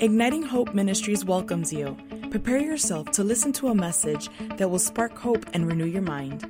[0.00, 1.96] Igniting Hope Ministries welcomes you.
[2.30, 6.48] Prepare yourself to listen to a message that will spark hope and renew your mind.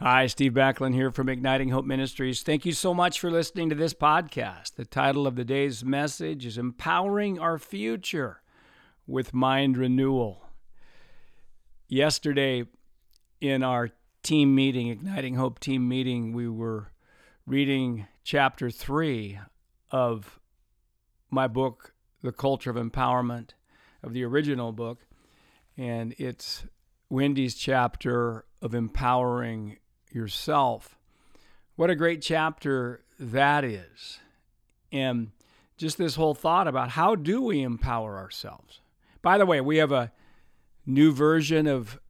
[0.00, 2.42] Hi, Steve Backlund here from Igniting Hope Ministries.
[2.42, 4.74] Thank you so much for listening to this podcast.
[4.74, 8.42] The title of the day's message is Empowering Our Future
[9.06, 10.44] with Mind Renewal.
[11.86, 12.64] Yesterday,
[13.40, 13.90] in our
[14.24, 16.90] team meeting, Igniting Hope team meeting, we were
[17.46, 19.38] reading chapter three
[19.92, 20.40] of
[21.30, 21.92] my book,
[22.26, 23.50] the culture of empowerment
[24.02, 25.06] of the original book.
[25.76, 26.64] And it's
[27.08, 29.78] Wendy's chapter of empowering
[30.10, 30.98] yourself.
[31.76, 34.18] What a great chapter that is.
[34.90, 35.30] And
[35.76, 38.80] just this whole thought about how do we empower ourselves?
[39.22, 40.10] By the way, we have a
[40.84, 42.00] new version of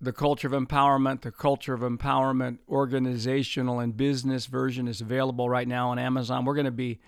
[0.00, 5.68] the culture of empowerment, the culture of empowerment organizational and business version is available right
[5.68, 6.44] now on Amazon.
[6.44, 6.98] We're going to be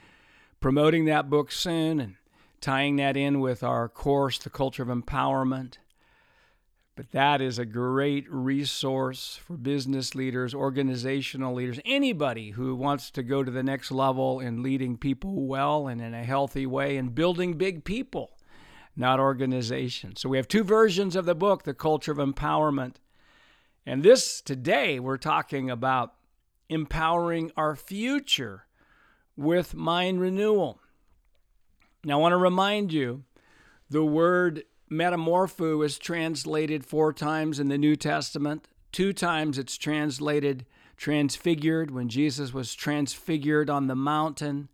[0.61, 2.15] promoting that book soon and
[2.65, 5.75] tying that in with our course, The Culture of Empowerment.
[6.97, 13.23] But that is a great resource for business leaders, organizational leaders, anybody who wants to
[13.23, 17.15] go to the next level in leading people well and in a healthy way and
[17.15, 18.39] building big people,
[18.97, 20.23] not organizations.
[20.23, 22.95] So we have two versions of the book, The Culture of Empowerment.
[23.85, 26.15] And this today, we're talking about
[26.71, 28.65] empowering our future
[29.37, 30.81] with mind renewal.
[32.05, 33.25] Now, I want to remind you
[33.89, 38.69] the word metamorpho is translated four times in the New Testament.
[38.93, 40.67] Two times it's translated
[40.97, 44.69] transfigured when Jesus was transfigured on the mountain.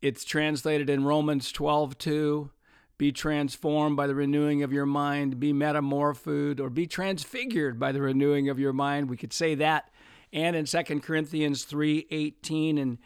[0.00, 2.50] It's translated in Romans 12 2.
[2.98, 8.00] Be transformed by the renewing of your mind, be metamorphosed, or be transfigured by the
[8.00, 9.10] renewing of your mind.
[9.10, 9.90] We could say that.
[10.32, 12.98] And in 2 Corinthians 3 18 and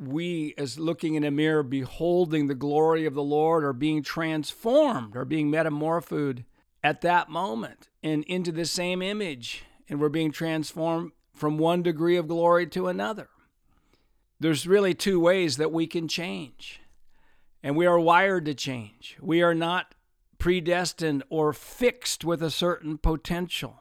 [0.00, 5.14] we, as looking in a mirror, beholding the glory of the Lord, are being transformed,
[5.14, 6.42] are being metamorphosed
[6.82, 9.64] at that moment and into the same image.
[9.88, 13.28] And we're being transformed from one degree of glory to another.
[14.38, 16.80] There's really two ways that we can change.
[17.62, 19.18] And we are wired to change.
[19.20, 19.94] We are not
[20.38, 23.80] predestined or fixed with a certain potential.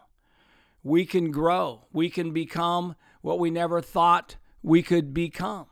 [0.83, 1.87] We can grow.
[1.93, 5.67] We can become what we never thought we could become.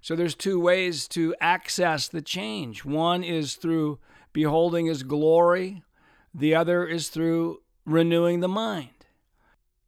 [0.00, 2.84] So there's two ways to access the change.
[2.84, 3.98] One is through
[4.32, 5.82] beholding his glory,
[6.34, 8.90] the other is through renewing the mind.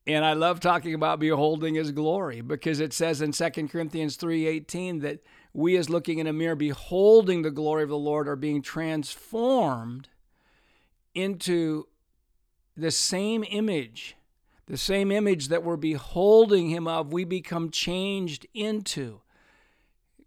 [0.07, 5.01] And I love talking about beholding his glory because it says in 2 Corinthians 3:18
[5.01, 5.21] that
[5.53, 10.09] we as looking in a mirror beholding the glory of the Lord are being transformed
[11.15, 11.87] into
[12.77, 14.17] the same image,
[14.67, 19.21] the same image that we're beholding him of, we become changed into.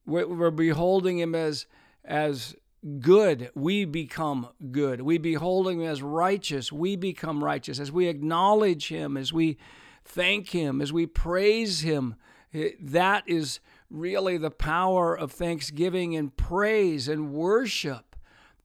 [0.06, 1.66] We're beholding him as,
[2.04, 2.56] as
[3.00, 5.02] good, we become good.
[5.02, 7.80] We beholding him as righteous, we become righteous.
[7.80, 9.58] As we acknowledge him, as we
[10.04, 12.16] thank him, as we praise him,
[12.54, 13.60] eh, that is
[13.90, 18.16] really the power of thanksgiving and praise and worship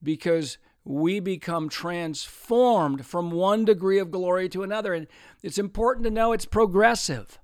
[0.01, 4.93] because we become transformed from one degree of glory to another.
[4.93, 5.07] And
[5.43, 7.39] it's important to know it's progressive.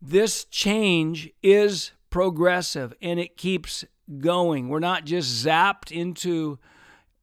[0.00, 3.84] This change is progressive and it keeps
[4.20, 4.68] going.
[4.68, 6.60] We're not just zapped into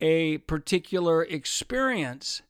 [0.02, 2.41] a particular experience,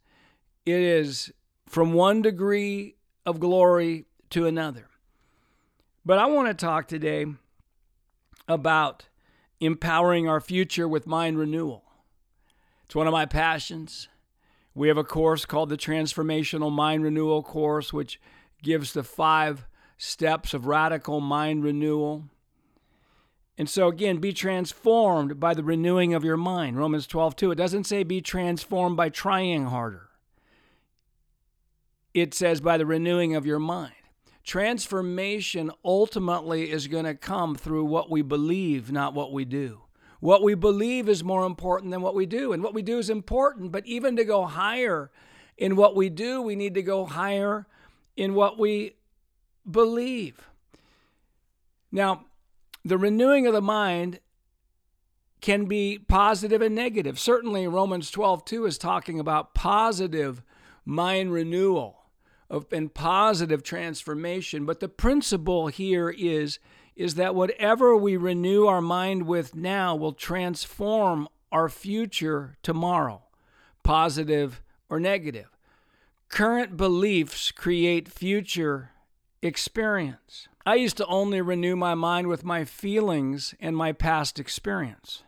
[0.66, 1.32] it is
[1.68, 2.96] from one degree
[3.28, 4.88] of glory to another.
[6.04, 7.28] But I want to talk today
[8.48, 9.06] about
[9.60, 11.84] empowering our future with mind renewal.
[12.86, 14.08] It's one of my passions.
[14.74, 18.20] We have a course called the Transformational Mind Renewal Course, which
[18.64, 19.68] gives the five
[20.00, 22.24] steps of radical mind renewal.
[23.62, 26.80] And so again, be transformed by the renewing of your mind.
[26.80, 27.52] Romans 12, 2.
[27.52, 30.10] It doesn't say be transformed by trying harder.
[32.16, 33.94] It says by the renewing of your mind.
[34.44, 39.82] Transformation ultimately is going to come through what we believe, not what we do.
[40.22, 42.54] What we believe is more important than what we do.
[42.54, 45.12] And what we do is important, but even to go higher
[45.56, 47.68] in what we do, we need to go higher
[48.18, 48.96] in what we
[49.70, 50.48] believe.
[51.92, 52.26] Now,
[52.84, 54.20] the renewing of the mind
[55.42, 57.20] can be positive and negative.
[57.20, 60.44] Certainly, Romans 12, 2 is talking about positive
[60.86, 61.98] mind renewal
[62.72, 64.66] and positive transformation.
[64.66, 66.60] But the principle here is,
[66.96, 73.24] is that whatever we renew our mind with now will transform our future tomorrow,
[73.84, 75.50] positive or negative.
[76.30, 78.92] Current beliefs create future
[79.42, 80.48] experience.
[80.66, 85.24] I used to only renew my mind with my feelings and my past experience.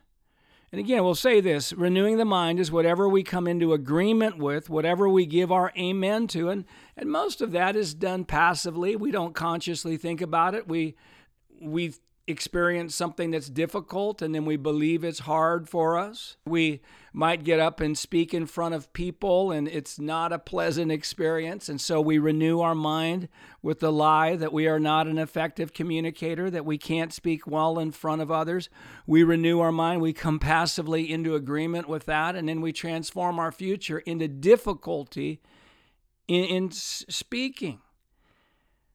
[0.72, 4.70] And again, we'll say this renewing the mind is whatever we come into agreement with,
[4.70, 6.50] whatever we give our amen to.
[6.50, 6.66] And,
[6.98, 8.96] and most of that is done passively.
[8.96, 10.68] We don't consciously think about it.
[10.68, 10.96] We,
[11.62, 11.94] we
[12.26, 16.38] experience something that's difficult and then we believe it's hard for us.
[16.46, 16.82] We
[17.12, 21.68] might get up and speak in front of people and it's not a pleasant experience.
[21.68, 23.28] And so we renew our mind
[23.62, 27.78] with the lie that we are not an effective communicator, that we can't speak well
[27.78, 28.70] in front of others.
[29.06, 33.38] We renew our mind, we come passively into agreement with that, and then we transform
[33.38, 35.42] our future into difficulty
[36.30, 37.82] in, in speaking.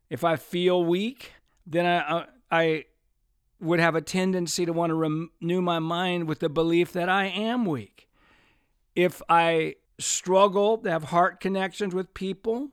[0.08, 1.34] If I feel weak,
[1.66, 2.84] then I, uh, I
[3.60, 7.26] would have a tendency to want to renew my mind with the belief that I
[7.26, 8.08] am weak.
[8.94, 12.70] If I struggle to have heart connections with people,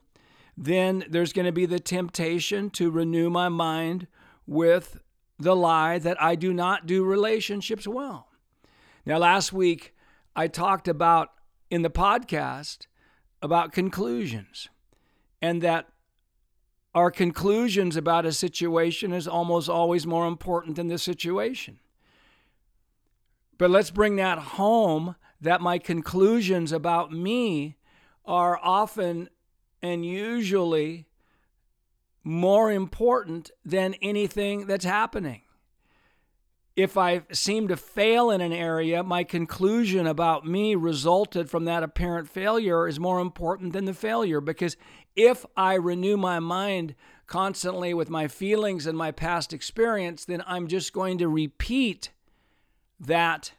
[0.58, 4.08] then there's going to be the temptation to renew my mind
[4.46, 5.00] with
[5.38, 8.30] the lie that I do not do relationships well.
[9.06, 9.94] Now, last week,
[10.36, 11.32] I talked about
[11.70, 12.88] in the podcast
[13.42, 14.70] about conclusions
[15.42, 15.90] and that
[16.96, 21.78] our conclusions about a situation is almost always more important than the situation.
[23.58, 27.76] But let's bring that home that my conclusions about me
[28.24, 29.30] are often
[29.82, 31.06] and usually
[32.24, 35.42] more important than anything that's happening.
[36.78, 41.84] If I seem to fail in an area, my conclusion about me resulted from that
[41.84, 44.76] apparent failure is more important than the failure because
[45.16, 46.96] if I renew my mind
[47.28, 52.12] constantly with my feelings and my past experience, then I'm just going to repeat
[53.00, 53.54] that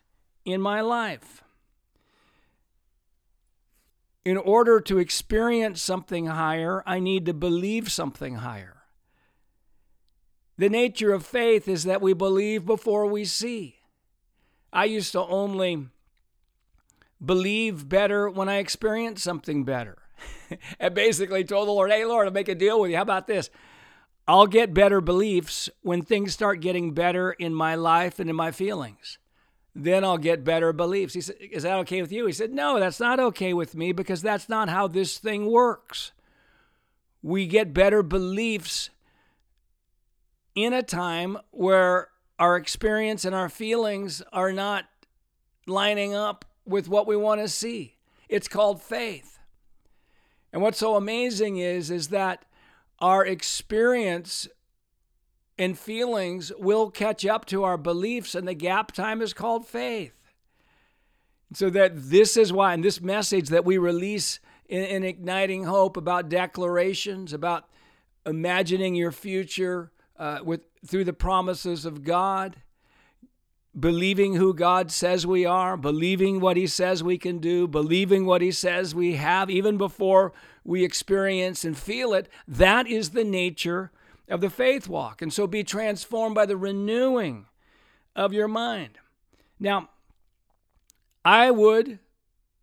[0.44, 1.42] in my life.
[4.24, 8.82] In order to experience something higher, I need to believe something higher.
[10.58, 13.76] The nature of faith is that we believe before we see.
[14.72, 15.88] I used to only
[17.24, 19.98] believe better when I experienced something better.
[20.80, 22.96] and basically told the Lord, Hey, Lord, I'll make a deal with you.
[22.96, 23.50] How about this?
[24.28, 28.50] I'll get better beliefs when things start getting better in my life and in my
[28.50, 29.18] feelings.
[29.74, 31.14] Then I'll get better beliefs.
[31.14, 32.26] He said, Is that okay with you?
[32.26, 36.12] He said, No, that's not okay with me because that's not how this thing works.
[37.22, 38.90] We get better beliefs
[40.54, 42.08] in a time where
[42.38, 44.86] our experience and our feelings are not
[45.66, 47.96] lining up with what we want to see.
[48.28, 49.35] It's called faith.
[50.56, 52.46] And what's so amazing is is that
[52.98, 54.48] our experience
[55.58, 60.14] and feelings will catch up to our beliefs and the gap time is called faith.
[61.52, 65.98] So that this is why, and this message that we release in, in igniting hope
[65.98, 67.68] about declarations, about
[68.24, 72.56] imagining your future uh, with through the promises of God,
[73.78, 78.40] believing who God says we are, believing what He says we can do, believing what
[78.40, 80.32] He says we have, even before
[80.64, 83.92] we experience and feel it, that is the nature
[84.28, 85.20] of the faith walk.
[85.20, 87.46] And so be transformed by the renewing
[88.14, 88.98] of your mind.
[89.60, 89.90] Now,
[91.24, 91.98] I would,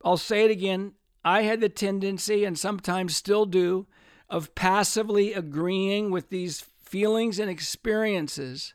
[0.04, 0.94] I'll say it again,
[1.24, 3.88] I had the tendency, and sometimes still do,
[4.30, 8.74] of passively agreeing with these feelings and experiences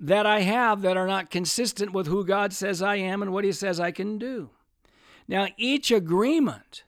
[0.00, 3.44] that I have that are not consistent with who God says I am and what
[3.44, 4.50] He says I can do.
[5.28, 6.84] Now, each agreement,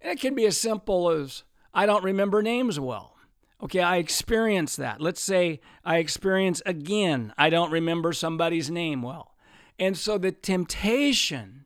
[0.00, 1.42] it can be as simple as
[1.74, 3.16] I don't remember names well.
[3.62, 5.00] Okay, I experience that.
[5.00, 9.34] Let's say I experience again, I don't remember somebody's name well.
[9.78, 11.64] And so the temptation,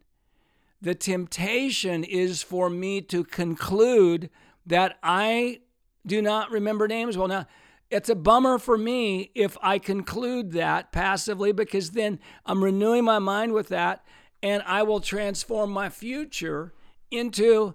[0.80, 4.30] the temptation is for me to conclude
[4.66, 5.60] that I
[6.06, 7.28] do not remember names well.
[7.28, 7.46] Now,
[7.90, 13.18] it's a bummer for me if I conclude that passively because then I'm renewing my
[13.18, 14.04] mind with that
[14.42, 16.72] and I will transform my future
[17.10, 17.74] into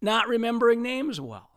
[0.00, 1.48] not remembering names well.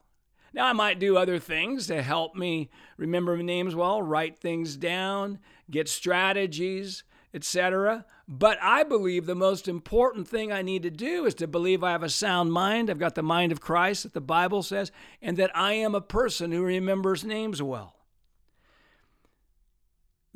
[0.53, 5.39] Now, I might do other things to help me remember names well, write things down,
[5.69, 8.05] get strategies, etc.
[8.25, 11.91] But I believe the most important thing I need to do is to believe I
[11.91, 12.89] have a sound mind.
[12.89, 16.00] I've got the mind of Christ that the Bible says, and that I am a
[16.00, 17.94] person who remembers names well.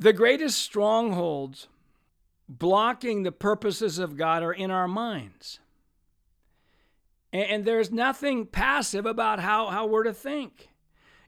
[0.00, 1.68] The greatest strongholds
[2.48, 5.58] blocking the purposes of God are in our minds.
[7.34, 10.70] And there's nothing passive about how, how we're to think.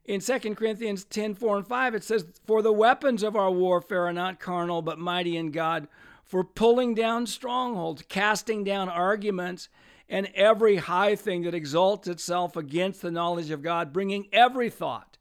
[0.06, 4.06] In 2 Corinthians 10 4 and 5, it says, For the weapons of our warfare
[4.06, 5.86] are not carnal, but mighty in God,
[6.24, 9.68] for pulling down strongholds, casting down arguments,
[10.08, 15.18] and every high thing that exalts itself against the knowledge of God, bringing every thought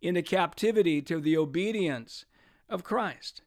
[0.00, 2.24] into captivity to the obedience
[2.68, 3.42] of Christ.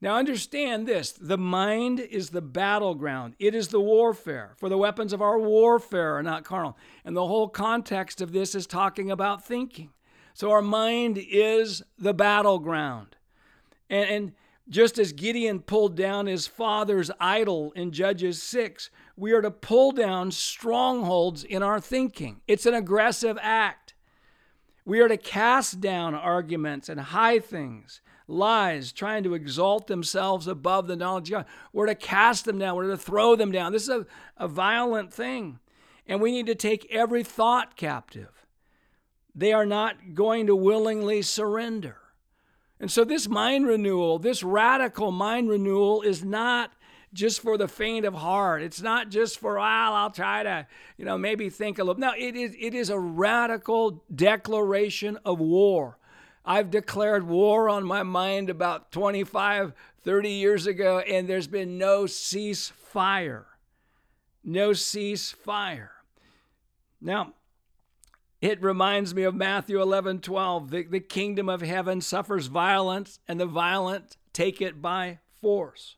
[0.00, 4.54] Now, understand this the mind is the battleground, it is the warfare.
[4.56, 6.76] For the weapons of our warfare are not carnal.
[7.04, 9.90] And the whole context of this is talking about thinking.
[10.34, 13.16] So, our mind is the battleground.
[13.88, 14.32] And, and
[14.68, 19.92] just as Gideon pulled down his father's idol in Judges 6, we are to pull
[19.92, 22.40] down strongholds in our thinking.
[22.48, 23.81] It's an aggressive act.
[24.84, 30.86] We are to cast down arguments and high things, lies, trying to exalt themselves above
[30.86, 31.46] the knowledge of God.
[31.72, 32.76] We're to cast them down.
[32.76, 33.72] We're to throw them down.
[33.72, 35.60] This is a, a violent thing.
[36.06, 38.46] And we need to take every thought captive.
[39.34, 41.98] They are not going to willingly surrender.
[42.80, 46.72] And so, this mind renewal, this radical mind renewal, is not
[47.12, 48.62] just for the faint of heart.
[48.62, 50.66] It's not just for, well, I'll try to,
[50.96, 52.00] you know, maybe think a little.
[52.00, 55.98] No, it is, it is a radical declaration of war.
[56.44, 62.04] I've declared war on my mind about 25, 30 years ago, and there's been no
[62.04, 63.44] ceasefire.
[64.42, 65.90] No ceasefire.
[67.00, 67.34] Now,
[68.40, 70.70] it reminds me of Matthew 11, 12.
[70.70, 75.96] The, the kingdom of heaven suffers violence, and the violent take it by force.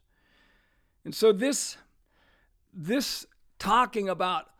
[1.04, 1.76] And so this
[2.72, 3.26] this
[3.58, 4.50] talking about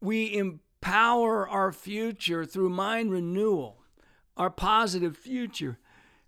[0.00, 3.78] we empower our future through mind renewal,
[4.36, 5.78] our positive future.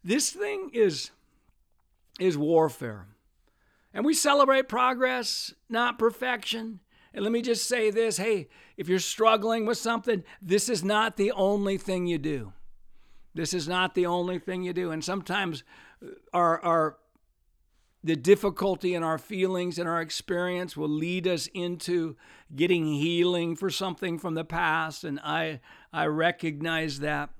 [0.02, 1.10] This thing is
[2.18, 3.06] is warfare.
[3.92, 6.80] And we celebrate progress, not perfection.
[7.12, 11.16] And let me just say this hey, if you're struggling with something, this is not
[11.16, 12.52] the only thing you do.
[13.34, 14.90] This is not the only thing you do.
[14.90, 15.62] And sometimes
[16.04, 16.96] uh, our, our
[18.02, 22.16] the difficulty in our feelings and our experience will lead us into
[22.54, 25.60] getting healing for something from the past and I
[25.92, 27.30] I recognize that.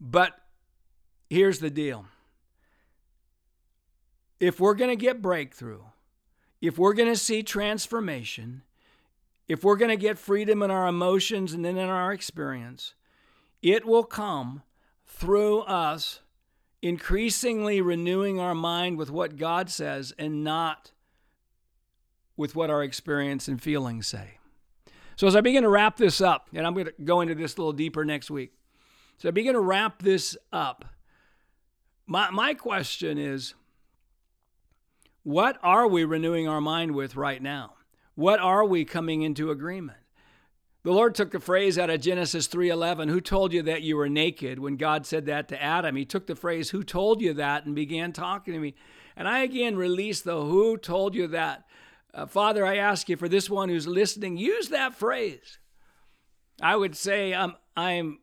[0.00, 0.34] But
[1.30, 2.06] here's the deal.
[4.40, 5.82] If we're going to get breakthrough
[6.62, 8.62] if we're going to see transformation
[9.48, 12.94] if we're going to get freedom in our emotions and then in our experience
[13.60, 14.62] it will come
[15.06, 16.20] through us
[16.82, 20.90] increasingly renewing our mind with what God says and not
[22.36, 24.38] with what our experience and feelings say.
[25.16, 27.54] So, as I begin to wrap this up, and I'm going to go into this
[27.54, 28.52] a little deeper next week.
[29.18, 30.84] So, I begin to wrap this up.
[32.06, 33.54] My, my question is
[35.22, 37.74] what are we renewing our mind with right now?
[38.14, 39.98] What are we coming into agreement?
[40.84, 44.08] The Lord took the phrase out of Genesis 3:11, "Who told you that you were
[44.08, 47.64] naked?" When God said that to Adam, he took the phrase, "Who told you that?"
[47.64, 48.74] and began talking to me.
[49.14, 51.66] And I again released the "Who told you that?"
[52.12, 55.58] Uh, Father, I ask you for this one who's listening, use that phrase.
[56.60, 58.18] I would say I'm I'm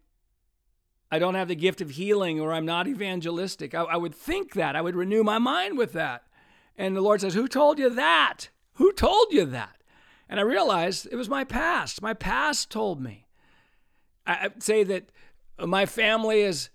[1.12, 3.74] I don't have the gift of healing or I'm not evangelistic.
[3.74, 4.75] I, I would think that.
[4.75, 6.24] I would renew my mind with that.
[6.78, 8.50] And the Lord says, Who told you that?
[8.75, 9.78] Who told you that?
[10.29, 12.01] And I realized it was my past.
[12.01, 13.25] My past told me.
[14.27, 15.12] I say that
[15.59, 16.69] my family is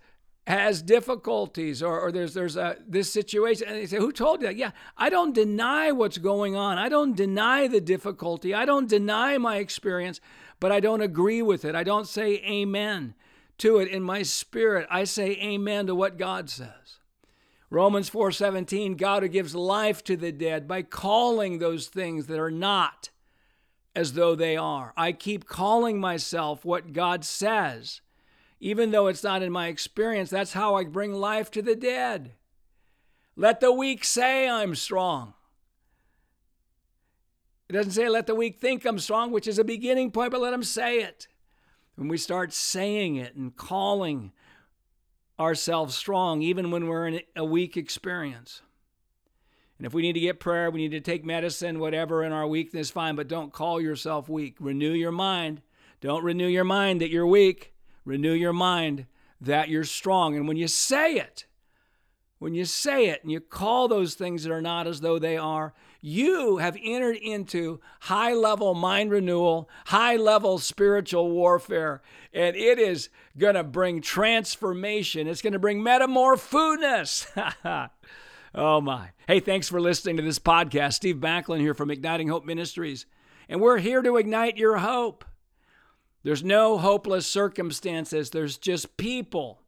[0.47, 3.67] has difficulties or, or there's there's a this situation.
[3.67, 4.57] And they say who told you that?
[4.57, 6.77] Yeah i don't deny what's going on.
[6.77, 8.53] I don't deny the difficulty.
[8.53, 10.19] I don't deny my experience
[10.59, 11.75] but i don't agree with it.
[11.75, 13.15] I don't say amen
[13.59, 13.87] to it.
[13.87, 16.99] In my spirit i say amen to what god says.
[17.71, 22.51] Romans 4:17 god who gives life to the dead by calling those things that are
[22.51, 23.09] not
[23.95, 24.93] as though they are.
[24.97, 28.01] I keep calling myself what God says.
[28.59, 32.33] Even though it's not in my experience, that's how I bring life to the dead.
[33.35, 35.33] Let the weak say I'm strong.
[37.67, 40.41] It doesn't say let the weak think I'm strong, which is a beginning point, but
[40.41, 41.27] let them say it.
[41.95, 44.31] When we start saying it and calling
[45.39, 48.61] ourselves strong, even when we're in a weak experience,
[49.77, 52.47] and if we need to get prayer, we need to take medicine, whatever, in our
[52.47, 54.55] weakness, fine, but don't call yourself weak.
[54.59, 55.61] Renew your mind.
[55.99, 57.73] Don't renew your mind that you're weak.
[58.05, 59.05] Renew your mind
[59.41, 60.35] that you're strong.
[60.35, 61.45] And when you say it,
[62.39, 65.35] when you say it and you call those things that are not as though they
[65.35, 72.01] are, you have entered into high level mind renewal, high level spiritual warfare.
[72.31, 75.27] And it is going to bring transformation.
[75.27, 77.27] It's going to bring metamorphosis.
[78.57, 79.09] Oh, my.
[79.27, 80.93] Hey, thanks for listening to this podcast.
[80.93, 83.05] Steve Backlund here from Igniting Hope Ministries.
[83.49, 85.25] And we're here to ignite your hope.
[86.23, 89.61] There's no hopeless circumstances, there's just people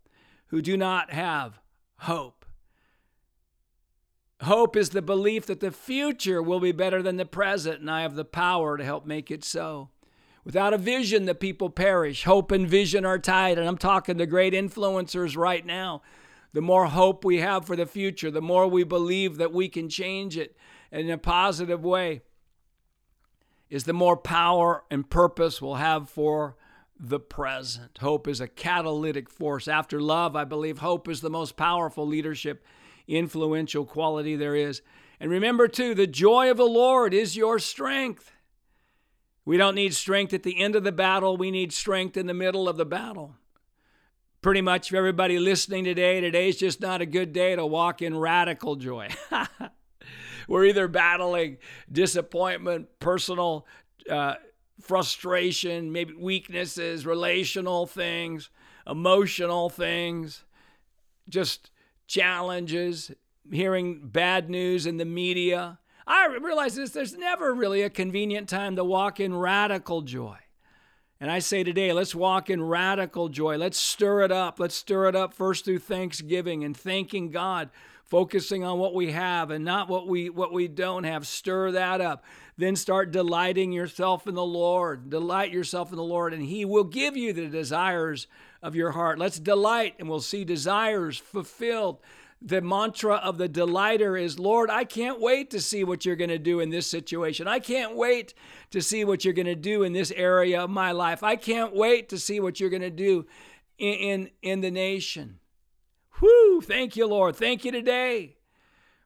[0.48, 1.60] who do not have
[1.98, 2.46] hope.
[4.42, 8.04] Hope is the belief that the future will be better than the present, and I
[8.04, 9.90] have the power to help make it so.
[10.46, 12.24] Without a vision, the people perish.
[12.24, 16.02] Hope and vision are tied, and I'm talking to great influencers right now
[16.54, 19.90] the more hope we have for the future, the more we believe that we can
[19.90, 20.56] change it
[20.92, 22.22] in a positive way,
[23.70, 26.56] is the more power and purpose we'll have for
[27.00, 27.98] the present.
[28.00, 29.68] Hope is a catalytic force.
[29.68, 32.64] After love, I believe hope is the most powerful leadership,
[33.08, 34.82] influential quality there is.
[35.20, 38.32] And remember, too, the joy of the Lord is your strength.
[39.46, 42.34] We don't need strength at the end of the battle, we need strength in the
[42.34, 43.36] middle of the battle.
[44.48, 48.18] Pretty much for everybody listening today, today's just not a good day to walk in
[48.18, 49.10] radical joy.
[50.48, 51.58] We're either battling
[51.92, 53.68] disappointment, personal
[54.10, 54.36] uh,
[54.80, 58.50] frustration, maybe weaknesses, relational things,
[58.90, 60.46] emotional things,
[61.28, 61.70] just
[62.08, 63.12] challenges,
[63.52, 65.78] hearing bad news in the media.
[66.08, 70.38] I realize this there's never really a convenient time to walk in radical joy.
[71.20, 73.58] And I say today, let's walk in radical joy.
[73.58, 74.60] Let's stir it up.
[74.60, 77.70] Let's stir it up first through thanksgiving and thanking God,
[78.04, 81.26] focusing on what we have and not what we what we don't have.
[81.26, 82.24] Stir that up.
[82.56, 85.10] Then start delighting yourself in the Lord.
[85.10, 88.28] Delight yourself in the Lord, and He will give you the desires
[88.62, 89.18] of your heart.
[89.18, 91.98] Let's delight, and we'll see desires fulfilled
[92.42, 96.30] the mantra of the delighter is Lord, I can't wait to see what you're going
[96.30, 97.48] to do in this situation.
[97.48, 98.34] I can't wait
[98.72, 101.24] to see what you're going to do in this area of my life.
[101.24, 103.26] I can't wait to see what you're going to do
[103.78, 105.40] in, in, in the nation.
[106.20, 107.36] Whew, thank you, Lord.
[107.36, 108.38] Thank you today.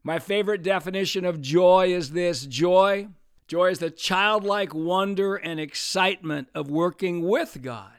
[0.04, 3.10] My favorite definition of joy is this joy.
[3.48, 7.92] Joy is the childlike wonder and excitement of working with God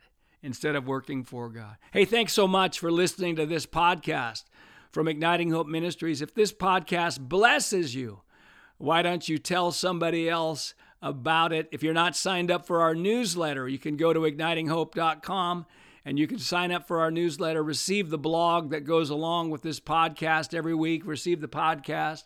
[0.43, 1.77] instead of working for God.
[1.93, 4.45] Hey, thanks so much for listening to this podcast
[4.93, 6.21] from Igniting Hope Ministries.
[6.21, 8.21] If this podcast blesses you,
[8.77, 11.69] why don't you tell somebody else about it?
[11.73, 15.67] If you're not signed up for our newsletter, you can go to ignitinghope.com
[16.05, 19.63] and you can sign up for our newsletter, receive the blog that goes along with
[19.63, 22.25] this podcast every week, receive the podcast.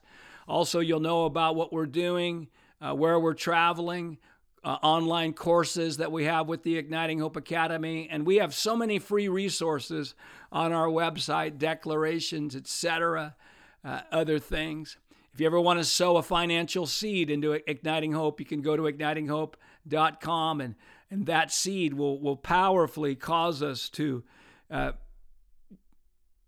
[0.48, 2.48] Also, you'll know about what we're doing,
[2.80, 4.18] uh, where we're traveling,
[4.66, 8.74] uh, online courses that we have with the Igniting Hope Academy, and we have so
[8.74, 10.16] many free resources
[10.50, 13.36] on our website, declarations, etc.,
[13.84, 14.96] uh, other things.
[15.32, 18.76] If you ever want to sow a financial seed into Igniting Hope, you can go
[18.76, 20.74] to ignitinghope.com, and
[21.12, 24.24] and that seed will will powerfully cause us to
[24.68, 24.92] uh,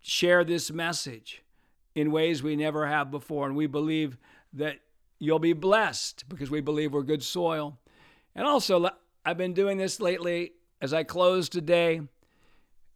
[0.01, 1.41] share this message
[1.95, 4.17] in ways we never have before, and we believe
[4.51, 4.79] that
[5.19, 7.79] you'll be blessed because we believe we're good soil
[8.39, 8.89] and also,
[9.25, 11.99] I've been doing this lately as I close today,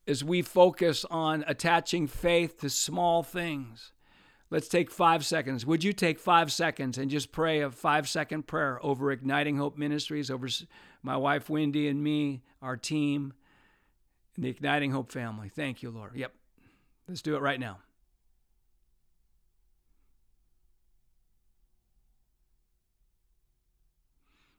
[0.07, 3.91] as we focus on attaching faith to small things.
[4.49, 5.65] Let's take five seconds.
[5.65, 9.77] Would you take five seconds and just pray a five second prayer over Igniting Hope
[9.77, 10.47] Ministries, over
[11.01, 13.33] my wife Wendy and me, our team,
[14.37, 15.49] and the Igniting Hope family?
[15.49, 16.15] Thank you, Lord.
[16.15, 16.31] Yep.
[17.09, 17.79] Let's do it right now.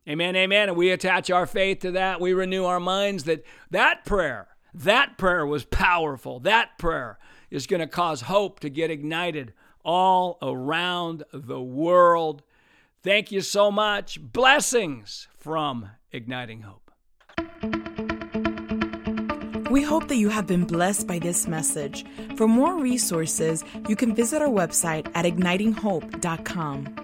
[0.08, 0.68] Amen, amen.
[0.68, 2.20] And we attach our faith to that.
[2.20, 6.40] We renew our minds that that prayer, that prayer was powerful.
[6.40, 7.18] That prayer
[7.50, 12.42] is going to cause hope to get ignited all around the world.
[13.02, 14.20] Thank you so much.
[14.20, 16.90] Blessings from Igniting Hope.
[19.70, 22.06] We hope that you have been blessed by this message.
[22.36, 27.03] For more resources, you can visit our website at ignitinghope.com.